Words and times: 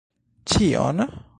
Ĉion? 0.53 1.05